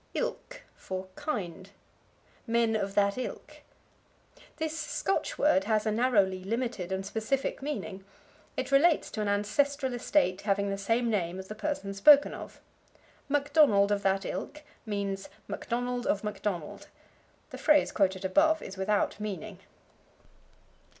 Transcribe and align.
Ilk 0.15 0.63
for 0.75 1.09
Kind. 1.15 1.69
"Men 2.47 2.75
of 2.75 2.95
that 2.95 3.19
ilk." 3.19 3.61
This 4.57 4.75
Scotch 4.75 5.37
word 5.37 5.65
has 5.65 5.85
a 5.85 5.91
narrowly 5.91 6.43
limited 6.43 6.91
and 6.91 7.05
specific 7.05 7.61
meaning. 7.61 8.03
It 8.57 8.71
relates 8.71 9.11
to 9.11 9.21
an 9.21 9.27
ancestral 9.27 9.93
estate 9.93 10.41
having 10.41 10.71
the 10.71 10.77
same 10.79 11.11
name 11.11 11.37
as 11.37 11.49
the 11.49 11.53
person 11.53 11.93
spoken 11.93 12.33
of. 12.33 12.59
Macdonald 13.29 13.91
of 13.91 14.01
that 14.01 14.25
ilk 14.25 14.63
means, 14.87 15.29
Macdonald 15.47 16.07
of 16.07 16.23
Macdonald. 16.23 16.87
The 17.51 17.59
phrase 17.59 17.91
quoted 17.91 18.25
above 18.25 18.63
is 18.63 18.77
without 18.77 19.19
meaning. 19.19 19.59